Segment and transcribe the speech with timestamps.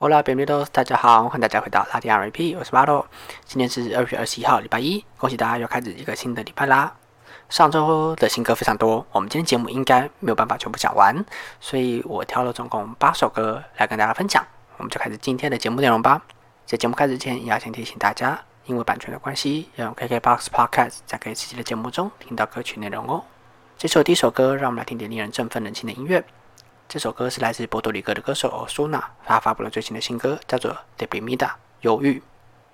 [0.00, 0.66] Hola, bienvenidos！
[0.70, 3.04] 大家好，欢迎大家回到拉丁 Rap，我是巴洛。
[3.44, 6.94] 今天是二月二十一号，礼拜一，恭喜大家又开始一个新的礼拜啦。
[7.48, 11.24] 上周的新歌非常多，我们今天节目应该没有办法全部讲完，
[11.58, 14.46] 所以我挑了总共八首歌来跟大家分享。
[14.76, 16.22] 我们就开始今天的节目内容吧。
[16.64, 23.24] 在节目开始前，也要先提醒大家，因为版权的关系，要用 KKBOX Podcast 在可以自己的节目中听到歌曲内容哦。
[23.76, 26.24] 这首第一首歌，让我们来听点令人振奋人心的音乐。
[26.88, 31.36] 这首歌是来自波多黎各的歌手 Osuna，他发布了最新的新歌，叫做《Deprimida》，
[31.82, 32.22] 忧郁。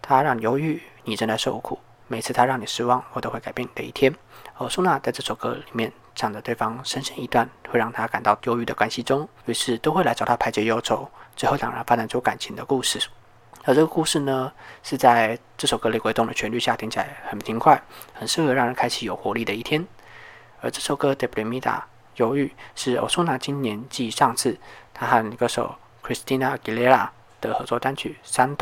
[0.00, 1.80] 他让你忧郁，你正在受苦。
[2.06, 4.14] 每次他让你失望，我都会改变你的一天。
[4.56, 13.00] Osuna 在这首歌里面唱着对方深深一段会让他感到忧郁的关系中，于是都会来找他排解忧愁，最后两人发展出感情的故事。
[13.64, 14.52] 而这个故事呢，
[14.84, 19.84] 是在这首歌里鬼动的旋律下听起来很轻快，很适合让人开启有活力的一天。
[20.60, 21.60] 而这首歌《Deprimida》。
[22.16, 24.58] 犹豫是欧苏娜今年继上次
[24.92, 27.08] 她和歌手 Christina Aguilera
[27.40, 28.56] 的合作单曲《Sando》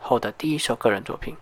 [0.00, 1.36] 后的第一首个人作品。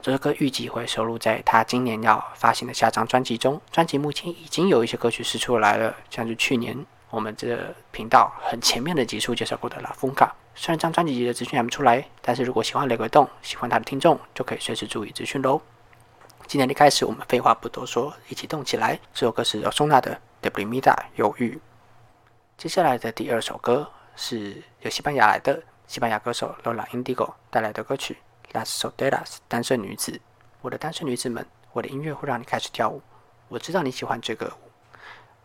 [0.00, 3.60] 这首歌预计会收录在她今年要发行的下张专辑中。
[3.72, 10.26] 专辑目前已经有一些歌曲试出来了，像是去年我们这频道很前面的集数介绍过的《La Funka》。
[10.54, 15.60] 虽然这张专辑的资讯还没出来，但是如果喜欢雷鬼动、喜欢他的听众，就可以随时注意资讯喽。
[16.46, 18.98] 今天一开始，我们废话不多说，一起动起来。
[19.12, 20.20] 这首歌是欧苏娜的。
[20.42, 21.60] Deprimida 忧郁。
[22.56, 28.18] 接下来的第二首歌是由西班牙来的西班牙歌手 Lola Indigo 带来的歌曲
[28.54, 30.20] 《Las Solteras》单身女子。
[30.60, 33.02] 我的单身女子们，我的音乐会让你开始跳舞。
[33.48, 34.70] 我知道你喜欢这个舞。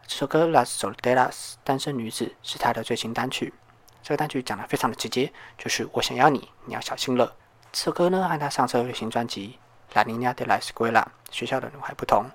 [0.05, 1.31] 这首歌《Las Solteras》
[1.63, 3.53] 单身女子是她的最新单曲。
[4.01, 7.35] 这个单曲讲的非常的直接，就是我想要你，你要小心了。
[7.71, 9.57] 这首歌呢，和她上车的新专辑
[9.95, 12.25] 《La Niña de la Escuela》学校的女孩不同。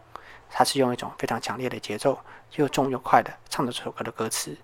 [0.51, 2.19] 他是用一种非常强烈的节奏，
[2.57, 4.57] 又重又快的唱着这首歌的歌词，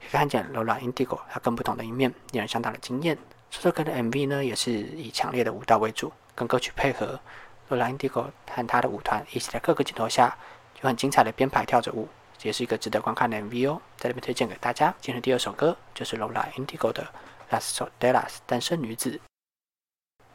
[0.00, 3.18] 可以看见 Lola Indigo 他更不同的一面，令人相当的惊艳。
[3.50, 7.20] 这首歌的 MV 呢，也是以强烈的舞蹈为主，跟歌曲配合
[7.68, 10.36] ，Lola Indigo 和他的舞团一起在各个镜头下，
[10.74, 12.08] 就很精彩的编排跳着舞，
[12.42, 14.94] 也是一个值得观看的 MV 哦，在这边推荐给大家。
[15.00, 17.06] 今天第二首歌就是 Lola Indigo 的
[17.50, 19.20] Las Solteras 单身女子。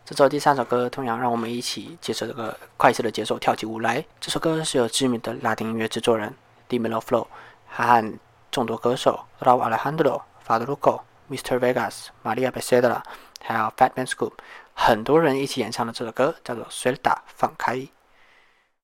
[0.10, 4.06] 这首第三首歌，同样让我们一起接受这个快速的节奏跳起舞来。
[4.22, 6.34] 这首歌是由知名的拉丁音乐制作人
[6.70, 7.28] Dimelo Flow
[7.68, 8.20] 和
[8.50, 11.60] 众多歌手 Raul Alejandro、Fadruco、Mr.
[11.60, 13.02] Vegas、Maria Becerra，
[13.42, 14.32] 还有 Fatman Scoop，
[14.74, 16.96] 很多人一起演唱的这首歌叫做《Suelta》，
[17.26, 17.86] 放开。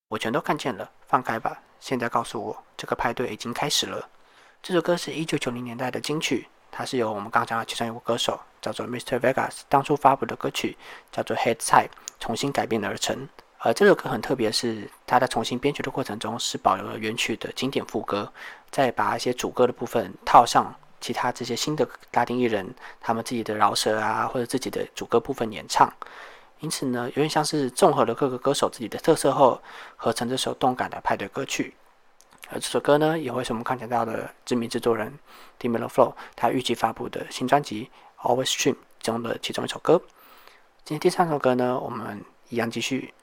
[0.09, 1.61] 我全都看见了，放开吧！
[1.79, 4.09] 现在告诉我，这个派对已经开始了。
[4.61, 6.49] 这首歌是一九九零年代的金曲。
[6.69, 9.19] 它是由我们刚讲的其中一位歌手叫做 Mr.
[9.19, 10.75] Vegas 当初发布的歌曲
[11.11, 11.85] 叫做《Head Side》
[12.19, 13.27] 重新改编而成。
[13.59, 18.31] 而这首歌很特别，是它在重新编曲的过程中是保留了原曲的经典副歌，
[18.71, 25.93] 再把一些主歌的部分套上其他这些新的拉丁艺人他们自己的饶舌啊，或者自己的主歌部分演唱。
[26.59, 29.61] 因此呢，有点像是综合了各个歌手自己的特色后
[29.95, 31.73] 合成这首动感的派对歌曲。
[32.49, 35.07] 而这首歌呢，也会是我们看见到的知名制作人
[35.57, 37.85] d i m i l o Flow 他预计发布的新专辑
[38.23, 40.01] 《Always Dream》中的其中一首歌。
[40.85, 43.13] 今天第三首歌呢，我们一样继续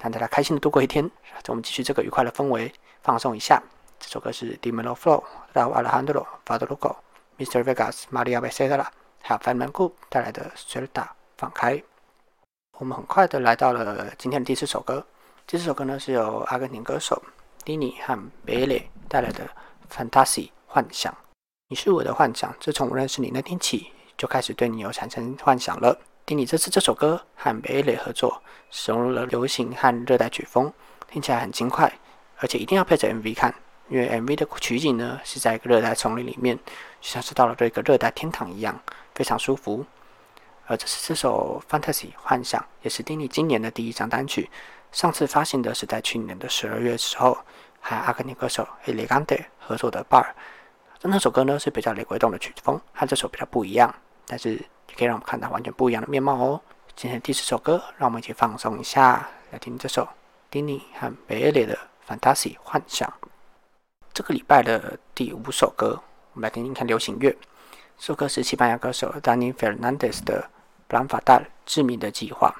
[0.00, 2.72] 让大家开心的度过一天，让我们继续这个愉快的氛围，
[3.02, 3.62] 放松一下。
[3.98, 6.96] 这首歌是 Dimelo Flow、Raul Alejandro、Fadruco、
[7.38, 7.62] Mr.
[7.62, 8.86] Vegas、Maria Becerra
[9.22, 11.02] 还有 f a n m a n g o 带来的《Suelta》
[11.36, 11.82] 放开。
[12.78, 15.06] 我们很快的来到了今天的第四首歌。
[15.46, 17.22] 第四首歌呢，是由阿根廷歌手。
[17.64, 19.44] Dini 和贝雷带来的
[19.94, 21.14] 《Fantasy》幻想，
[21.68, 22.54] 你是我的幻想。
[22.58, 25.98] 自从我认识你那天起，就开始对你有产生幻想了。
[26.26, 30.70] 迪尼这次这首歌和贝雷合作，使用了流行和热带曲风，
[31.08, 31.90] 听起来很轻快，
[32.36, 33.54] 而且一定要配着 MV 看，
[33.88, 36.54] 因为 MV 的取景呢是在一个热带丛林里面，
[37.00, 38.78] 就像是到了这个热带天堂一样，
[39.14, 39.86] 非常舒服。
[40.66, 44.50] 而这是这首《Fantasy》幻想，也是丁尼今年的第一张单曲。
[44.92, 47.38] 上次发行的是在去年的十二月时候，
[47.80, 50.24] 和阿根廷歌手 Elegante 合作的《Bar》。
[51.02, 53.92] 那首歌呢是比较雷鬼动的曲风，和这首比较不一样，
[54.30, 56.60] 但是也可以让我们看到完全不一样的面貌哦。
[56.94, 60.06] 今天第四首歌，让我们一起放松一下，来听这首
[60.52, 61.76] Dini 和 Belle 的
[62.08, 63.12] 《Fantasy 幻想》。
[64.12, 66.00] 这个礼拜的第五首歌，
[66.32, 67.36] 我们来听听看流行乐。
[67.98, 70.48] 这首歌是西班牙歌手 Dani Fernandez 的
[71.08, 72.54] 《Blanca 致命的计划》。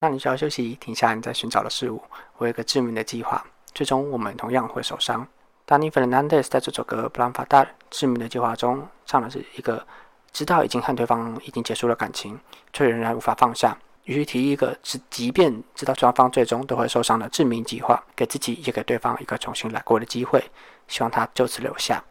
[0.00, 2.02] 当你需要休息，停下你在寻找的事物。
[2.36, 3.42] 我有一个致命的计划，
[3.72, 5.26] 最终我们同样会受伤。
[5.66, 9.86] Danny Fernandez 在这首歌《Blanca 致命的计划》中唱的是一个
[10.32, 12.38] 知道已经和对方已经结束了感情，
[12.72, 20.42] 却仍然无法放下，于是提一个是即便知道双方最终都会受伤的致命计划，给自己也给对方一个重新来过的机会，
[20.88, 22.02] 希望他就此留下。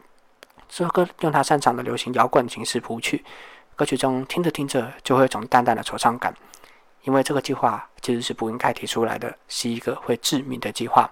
[0.67, 3.23] 这首歌用他擅长的流行摇滚形式谱曲。
[3.75, 6.35] 歌曲中听着听着就会有种淡淡的惆怅感，
[7.03, 11.09] 因为这个计划其实是不应该提出来的，是一个会致命的计划，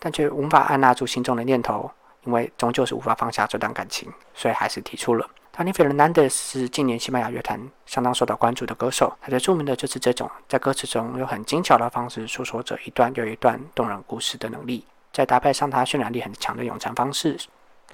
[0.00, 1.88] 但却无法按捺住心中的念头，
[2.24, 5.30] 因为终究是无法放下这段感情，所以还是提出了。
[5.56, 17.38] Tony Fernandez 是近年西班牙乐坛相当受到关注的歌手，他最著名的就是这种在歌词中用很精巧的方式诉说着一段又一段动人故事的能力，再搭配上他渲染力很强的咏唱方式，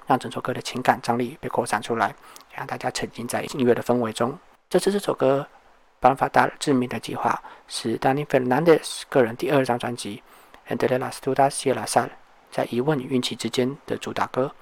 [0.05, 2.13] 让整首歌的情感张力被扩散出来，
[2.53, 4.37] 让大家沉浸在音乐的氛围中。
[4.69, 5.47] 这次这首歌
[6.01, 10.21] 《办法大致命的计划》是 Tony Fernandez 个人第二张专辑
[10.77, 12.07] 《Entre las dudas y el azar》
[12.51, 14.53] 在疑问与运气之间的主打歌。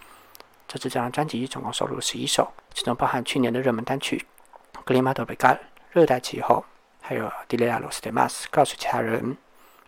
[0.71, 4.25] 这次这张专辑总共收录十一首，其中包含去年的热门单曲
[4.89, 5.35] 《Clima tropical》
[5.91, 6.63] 热带气候，
[7.01, 9.35] 还有《Dile a los demás》告诉其他人。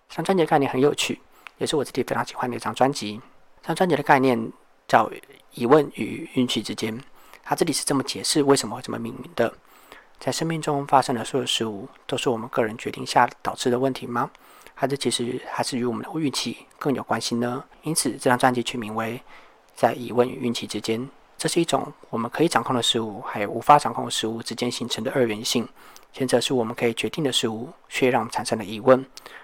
[0.09, 1.21] 这张专辑的概念很有趣，
[1.57, 3.21] 也是我自己非常喜欢的一张专辑。
[3.61, 4.51] 这张专辑的概念
[4.85, 5.09] 叫
[5.55, 7.01] “疑问与运气之间”，
[7.43, 9.53] 它这里是这么解释为什么会这么命名的：
[10.19, 14.29] 在生命中发生的所有事物，都是我们个人决定下导致的问题吗？
[14.75, 17.63] 还是其实还是与我们的运气更有关系呢？
[17.83, 19.21] 因此，这张专辑取名为。
[19.75, 25.67] 在疑问与运气之间，这是一种我们可以掌控的事物，还有无法掌控的事物之间形成的二元性。
[26.11, 29.03] 前者是我们可以决定的事物，却让我们产生了疑问；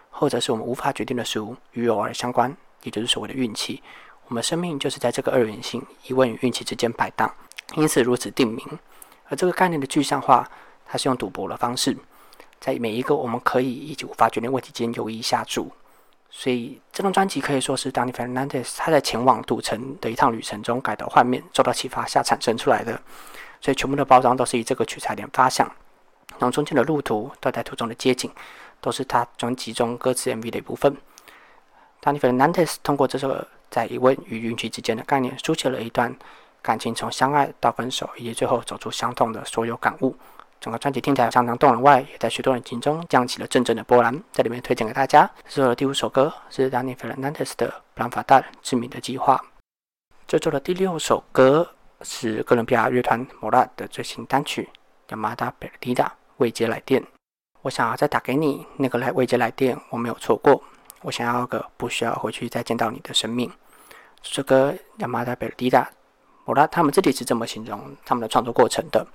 [0.09, 3.81] 后者是我们无法决定的事物，与偶尔相关，也就是所谓的运气。
[4.27, 7.33] 我们生命就是在这个二元性疑问与运气之间摆荡，
[7.75, 8.63] 因此如此定名。
[9.27, 10.47] 而这个概念的具象化，
[10.85, 11.97] 它是用赌博的方式，
[12.59, 15.71] 在每一个我们可以以及无法决定问题间有意下注。
[16.29, 23.01] 所以这张专辑可以说是 Danny Fernandez 他在前往赌城的一趟旅程中改头换面、受到启发下产生出来的。
[23.61, 25.67] 所以全部的包装都是以这个取材点发想，
[26.37, 28.31] 然后中间的路途、倒带途中的街景，
[28.79, 30.95] 都是他专辑中歌词 MV 的一部分。
[32.01, 36.15] Danny Fernandez 通过这首在疑问与运气之间的概念，书写了一段
[36.61, 40.15] 感情从相爱到分手，以及最后走出相同的所有感悟。
[40.59, 44.21] 整个专辑听起来相当动人，外也在许多人心中降起了阵阵的波澜。
[44.31, 49.41] 在里面推荐给大家，这首的第五首歌是 Danny Fernandez 的《Plan Fatal》致命的计划。
[50.27, 51.67] 这周的第六首歌
[52.01, 54.69] 是哥伦比亚乐团 m o r a 的最新单曲
[55.15, 56.05] 《Yamada Perdida》
[56.37, 57.03] 未接来电。
[57.61, 60.61] 我想要再打给你，那个来未接来电我没有错过。
[61.01, 63.49] 我想要个不需要回去再见到你的生命。
[64.21, 65.69] 这首歌《Yamada Perdida》
[66.43, 69.07] ，m o r a 他们这里是这么形容他们的创作过程的。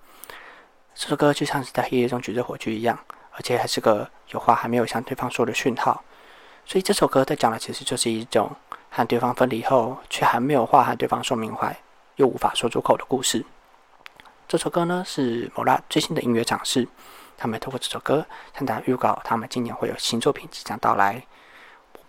[0.94, 2.96] 这首歌就像是在黑夜中举着火炬一样，
[3.32, 6.04] 而且还是个有话还没有向对方说的讯号。
[6.64, 8.50] 所以这首歌在讲的其实就是一种
[8.90, 11.80] 和对方分离后，却还没有话和对方说明白，
[12.14, 13.44] 又无法说出口的故事。
[14.46, 16.86] 这首歌呢是某拉最新的音乐尝试，
[17.36, 18.24] 他们通过这首歌
[18.56, 21.20] 向大家预告他们今年会有新作品即将到来。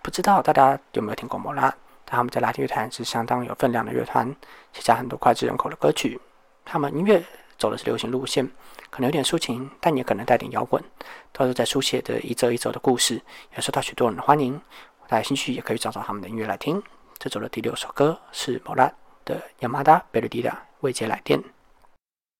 [0.04, 1.74] 不知道大家有没有听过某拉？
[2.06, 4.34] 但他们在拉丁乐团是相当有分量的乐团，
[4.72, 6.22] 写下很多脍炙人口的歌曲。
[6.64, 7.26] 他们音乐。
[7.57, 8.46] 走的是流行路线，
[8.90, 10.84] 可能有点抒情，但也可能带点摇滚。
[11.31, 13.22] 都是在书写的一则一则的故事，
[13.56, 14.60] 也受到许多人的欢迎。
[15.07, 16.81] 大家兴趣也可以找找他们的音乐来听。
[17.18, 18.92] 这周的第六首歌是莫拉
[19.24, 21.42] 的《Yamada b e l d i d a 未接来电。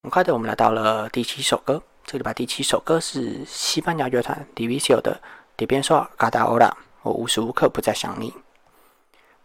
[0.04, 1.82] 很快的，我们来到了第七首歌。
[2.04, 5.20] 这个礼拜第七首歌是西班牙乐团 Divisio 的
[5.66, 6.70] 《De pienso cada hora》。
[7.02, 8.34] 我无时无刻不在想你。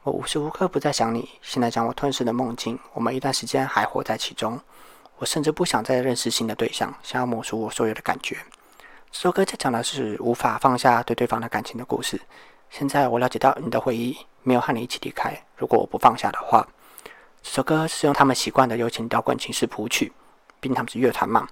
[0.03, 1.29] 我无时无刻不在想你。
[1.43, 4.61] 现在将我吞噬的梦境，我们一段时间还活在其中。
[5.21, 8.39] 我甚至不想再认识新的对象，想要抹除我所有的感觉。
[9.13, 12.19] 这首歌在讲的是无法放下对对方的感情的故事。
[12.71, 15.39] 现在我了解到你的回忆没有和你一起离开。
[15.59, 16.67] 如果我不放下的话，
[17.43, 20.11] 这首歌是用他们习惯的友情摇滚形式谱曲，
[20.59, 21.47] 毕竟他们是乐团嘛。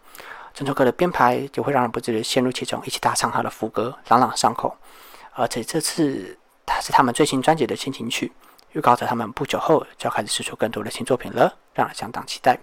[0.54, 4.74] 整首歌的编排就会让人不自觉陷入其中，一起大唱他的副歌，朗朗上口。
[5.34, 8.32] 而且这次它是他们最新专辑的心情曲，
[8.72, 12.58] 预告着他们不久后就要开始试出更多的新作品了，让人相当期待。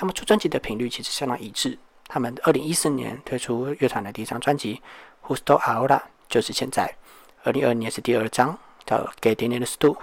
[0.00, 1.76] 他们出专辑的频率其实相当一致。
[2.08, 4.80] 他们二零一四年推出乐团的第一张专辑
[5.28, 5.88] 《Who's To Ahora》，
[6.26, 6.96] 就是现在。
[7.44, 9.94] 二零二年是第二张，叫《Get In the Stu》，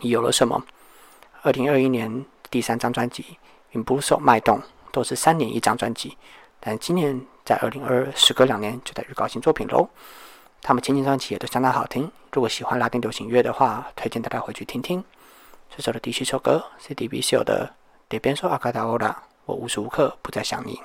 [0.00, 0.60] 你有了什么？
[1.42, 3.38] 二零二一年第三张专辑
[3.80, 6.18] 《Impulso》脉动，都是三年一张专辑。
[6.58, 9.88] 但今年在二零二二，时隔两年就在预告新作品喽。
[10.60, 12.10] 他们前几张专辑也都相当好听。
[12.32, 15.04] 如果喜欢拉丁流行乐的话，推荐大家回去听听。
[15.70, 17.44] 这首的第七首歌是 D.B.C.
[17.44, 17.76] 的。
[18.10, 20.78] 得边说阿卡达欧拉，我无时无刻不在想你。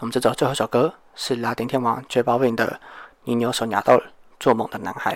[0.00, 2.66] 我们这首最后一首歌是拉丁天王 J Balvin 的
[3.24, 3.98] 《你扭手拿到
[4.38, 5.14] 做梦的男孩》。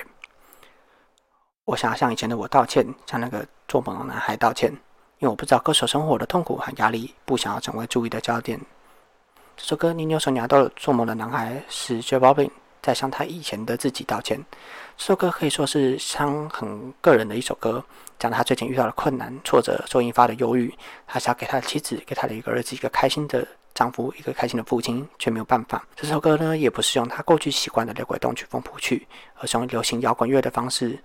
[1.66, 4.72] 我想要向以前的我道歉，向那个做梦的男孩道歉，
[5.18, 8.58] 因为我不知道歌手生活的痛苦和压力，不想要成为注意的焦点。
[9.58, 12.50] 这首歌《你扭手拿到做梦的男孩》是 J Balvin
[12.82, 14.38] 在向他以前的自己道歉。
[14.96, 17.82] 这首歌可以说是伤很个人的一首歌。
[18.18, 20.74] 讲他最近遇到的困难、挫折所引发的忧郁，
[21.06, 25.82] 他想给他的妻子、给他的一个儿子一个开心的丈夫，一个开心的父亲，却没有办法。
[25.96, 29.06] 这首歌呢，也不是用他过去习惯的雷鬼动曲风谱曲，
[29.36, 30.98] 而是用流行摇滚乐的方式，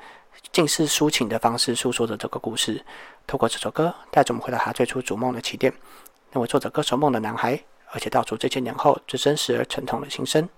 [0.51, 2.83] 近似抒情的方式诉说着这个故事。
[3.25, 5.73] 透过这首歌，带着我们回到他最初逐梦的起点，
[6.33, 7.57] 那位做着歌手梦的男孩，
[7.91, 10.49] 而且道出这些年后最真实而沉痛的心声。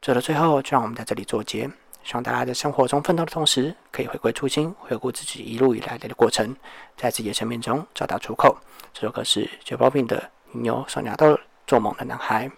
[0.00, 1.70] 走到最后，就让我们在这里作结。
[2.02, 6.56] 希望大家在生活中奋斗的同时，可以回归初心，回顾自己一路以来的过程，
[6.96, 8.56] 在自己的生命中找到出口。
[8.94, 10.18] 这首歌是 J Balvin 的
[10.58, 12.48] 《牛手鸟豆做梦的男孩》。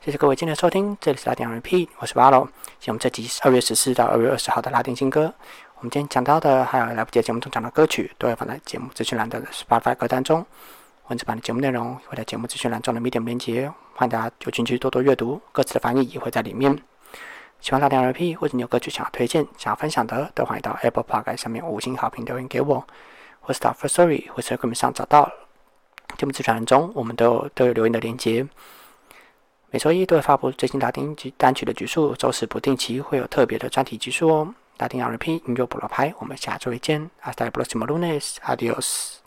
[0.00, 2.48] 谢谢各位今天的收听，这里是拉丁 Repeat，我是巴罗。
[2.86, 5.34] 我们这集是二月十四到二月二十号的拉丁新歌。
[5.78, 10.46] 我们今天讲到的，还有来不及节目中讲的歌曲，都会放在节目资讯栏的 Spotify 歌单中。
[11.10, 16.80] 文字版的节目内容会在节目资讯栏中的 Medium 连接，欢迎大家有兴趣多多阅读，歌词的翻译也会在里面。
[17.60, 22.86] 喜欢拉丁 RP 或者你有歌曲想要推荐、想要分享的，都欢迎到 Apple Podcast 上面五星好评留言给我，
[23.40, 25.28] 或是到 Forsory 或是 Instagram 上找到
[26.16, 28.46] 节目资讯栏中，我们都有都有留言的连接。
[29.72, 34.54] 每周一都会发布最新拉丁单曲的局数，周四不定期会有特别的专题局数哦。
[34.78, 39.19] 拉丁 RP 音乐不落拍，我们下周一见，Hasta el próximo lunes，Adiós。